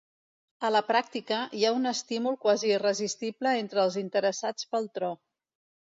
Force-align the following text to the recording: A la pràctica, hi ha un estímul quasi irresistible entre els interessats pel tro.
A 0.67 0.71
la 0.75 0.79
pràctica, 0.85 1.37
hi 1.59 1.67
ha 1.69 1.73
un 1.81 1.85
estímul 1.91 2.39
quasi 2.45 2.73
irresistible 2.77 3.55
entre 3.65 3.85
els 3.85 3.99
interessats 4.07 4.71
pel 4.73 4.93
tro. 4.97 5.13